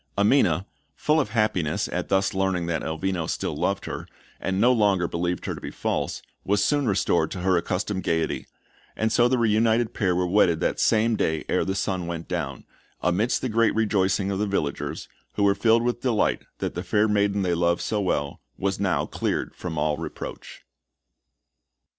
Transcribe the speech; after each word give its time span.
Amina, 0.17 0.65
full 0.95 1.19
of 1.19 1.29
happiness 1.29 1.87
at 1.87 2.09
thus 2.09 2.33
learning 2.33 2.65
that 2.65 2.81
Elvino 2.81 3.27
still 3.29 3.55
loved 3.55 3.85
her, 3.85 4.07
and 4.39 4.59
no 4.59 4.73
longer 4.73 5.07
believed 5.07 5.45
her 5.45 5.53
to 5.53 5.61
be 5.61 5.69
false, 5.69 6.23
was 6.43 6.63
soon 6.63 6.87
restored 6.87 7.29
to 7.29 7.41
her 7.41 7.55
accustomed 7.55 8.01
gaiety; 8.01 8.47
and 8.95 9.11
so 9.11 9.27
the 9.27 9.37
reunited 9.37 9.93
pair 9.93 10.15
were 10.15 10.25
wedded 10.25 10.59
that 10.59 10.79
same 10.79 11.15
day 11.15 11.45
ere 11.47 11.63
the 11.63 11.75
sun 11.75 12.07
went 12.07 12.27
down, 12.27 12.63
amidst 13.03 13.43
the 13.43 13.47
great 13.49 13.75
rejoicings 13.75 14.31
of 14.33 14.39
the 14.39 14.47
villagers, 14.47 15.07
who 15.33 15.43
were 15.43 15.53
filled 15.53 15.83
with 15.83 16.01
delight 16.01 16.45
that 16.57 16.73
the 16.73 16.81
fair 16.81 17.07
maiden 17.07 17.43
they 17.43 17.53
loved 17.53 17.81
so 17.81 18.01
well 18.01 18.41
was 18.57 18.79
now 18.79 19.05
cleared 19.05 19.55
from 19.55 19.77
all 19.77 19.97
reproach. 19.97 20.63